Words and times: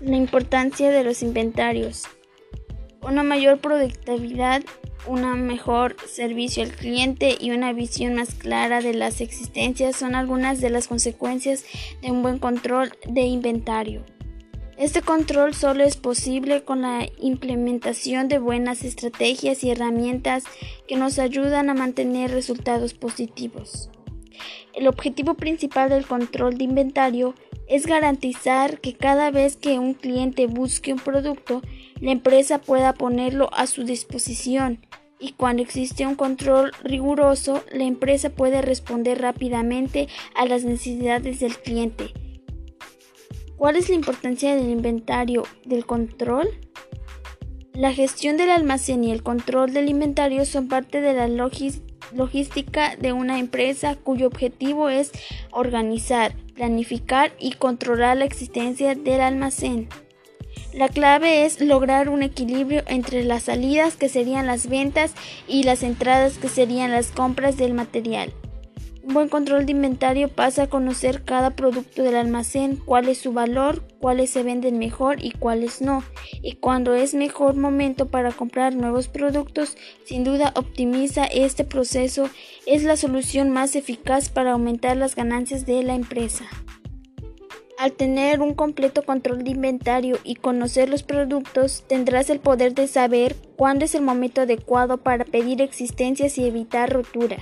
La 0.00 0.16
importancia 0.16 0.90
de 0.90 1.04
los 1.04 1.22
inventarios. 1.22 2.04
Una 3.02 3.22
mayor 3.22 3.60
productividad, 3.60 4.62
un 5.06 5.46
mejor 5.46 5.94
servicio 6.08 6.62
al 6.62 6.72
cliente 6.72 7.36
y 7.38 7.50
una 7.50 7.74
visión 7.74 8.14
más 8.14 8.34
clara 8.34 8.80
de 8.80 8.94
las 8.94 9.20
existencias 9.20 9.96
son 9.96 10.14
algunas 10.14 10.62
de 10.62 10.70
las 10.70 10.88
consecuencias 10.88 11.66
de 12.00 12.10
un 12.10 12.22
buen 12.22 12.38
control 12.38 12.92
de 13.06 13.22
inventario. 13.22 14.02
Este 14.78 15.02
control 15.02 15.52
solo 15.52 15.84
es 15.84 15.98
posible 15.98 16.64
con 16.64 16.80
la 16.80 17.06
implementación 17.18 18.28
de 18.28 18.38
buenas 18.38 18.84
estrategias 18.84 19.62
y 19.62 19.70
herramientas 19.70 20.44
que 20.88 20.96
nos 20.96 21.18
ayudan 21.18 21.68
a 21.68 21.74
mantener 21.74 22.30
resultados 22.30 22.94
positivos. 22.94 23.90
El 24.72 24.88
objetivo 24.88 25.34
principal 25.34 25.90
del 25.90 26.06
control 26.06 26.56
de 26.56 26.64
inventario 26.64 27.34
es 27.49 27.49
garantizar 27.86 28.80
que 28.80 28.94
cada 28.94 29.30
vez 29.30 29.56
que 29.56 29.78
un 29.78 29.94
cliente 29.94 30.46
busque 30.46 30.92
un 30.92 30.98
producto, 30.98 31.62
la 32.00 32.10
empresa 32.10 32.60
pueda 32.60 32.94
ponerlo 32.94 33.48
a 33.52 33.66
su 33.66 33.84
disposición 33.84 34.80
y 35.20 35.32
cuando 35.32 35.62
existe 35.62 36.06
un 36.06 36.14
control 36.14 36.72
riguroso, 36.82 37.62
la 37.70 37.84
empresa 37.84 38.30
puede 38.30 38.62
responder 38.62 39.20
rápidamente 39.20 40.08
a 40.34 40.46
las 40.46 40.64
necesidades 40.64 41.40
del 41.40 41.56
cliente. 41.58 42.12
¿Cuál 43.56 43.76
es 43.76 43.90
la 43.90 43.96
importancia 43.96 44.56
del 44.56 44.70
inventario 44.70 45.44
del 45.66 45.84
control? 45.84 46.48
La 47.74 47.92
gestión 47.92 48.38
del 48.38 48.50
almacén 48.50 49.04
y 49.04 49.12
el 49.12 49.22
control 49.22 49.74
del 49.74 49.90
inventario 49.90 50.46
son 50.46 50.68
parte 50.68 51.02
de 51.02 51.12
la 51.12 51.28
logística 52.14 52.96
de 52.96 53.12
una 53.12 53.38
empresa 53.38 53.96
cuyo 53.96 54.26
objetivo 54.26 54.88
es 54.88 55.12
organizar, 55.50 56.34
planificar 56.54 57.32
y 57.38 57.52
controlar 57.52 58.16
la 58.16 58.24
existencia 58.24 58.94
del 58.94 59.20
almacén. 59.20 59.88
La 60.72 60.88
clave 60.88 61.44
es 61.44 61.60
lograr 61.60 62.08
un 62.08 62.22
equilibrio 62.22 62.82
entre 62.86 63.24
las 63.24 63.44
salidas 63.44 63.96
que 63.96 64.08
serían 64.08 64.46
las 64.46 64.68
ventas 64.68 65.14
y 65.48 65.64
las 65.64 65.82
entradas 65.82 66.38
que 66.38 66.48
serían 66.48 66.92
las 66.92 67.08
compras 67.08 67.56
del 67.56 67.74
material. 67.74 68.32
Un 69.02 69.14
buen 69.14 69.28
control 69.28 69.64
de 69.64 69.72
inventario 69.72 70.28
pasa 70.28 70.64
a 70.64 70.66
conocer 70.68 71.22
cada 71.24 71.56
producto 71.56 72.02
del 72.02 72.16
almacén, 72.16 72.76
cuál 72.76 73.08
es 73.08 73.18
su 73.18 73.32
valor, 73.32 73.82
cuáles 73.98 74.28
se 74.28 74.42
venden 74.42 74.78
mejor 74.78 75.24
y 75.24 75.30
cuáles 75.30 75.80
no. 75.80 76.04
Y 76.42 76.56
cuando 76.56 76.94
es 76.94 77.14
mejor 77.14 77.56
momento 77.56 78.08
para 78.08 78.30
comprar 78.30 78.74
nuevos 78.74 79.08
productos, 79.08 79.78
sin 80.04 80.22
duda 80.22 80.52
optimiza 80.54 81.24
este 81.24 81.64
proceso. 81.64 82.28
Es 82.66 82.84
la 82.84 82.96
solución 82.96 83.48
más 83.48 83.74
eficaz 83.74 84.28
para 84.28 84.52
aumentar 84.52 84.98
las 84.98 85.16
ganancias 85.16 85.64
de 85.64 85.82
la 85.82 85.94
empresa. 85.94 86.44
Al 87.78 87.92
tener 87.92 88.42
un 88.42 88.52
completo 88.52 89.02
control 89.02 89.42
de 89.42 89.52
inventario 89.52 90.18
y 90.22 90.34
conocer 90.34 90.90
los 90.90 91.02
productos, 91.02 91.84
tendrás 91.88 92.28
el 92.28 92.38
poder 92.38 92.74
de 92.74 92.86
saber 92.86 93.34
cuándo 93.56 93.86
es 93.86 93.94
el 93.94 94.02
momento 94.02 94.42
adecuado 94.42 94.98
para 94.98 95.24
pedir 95.24 95.62
existencias 95.62 96.36
y 96.36 96.44
evitar 96.44 96.92
roturas. 96.92 97.40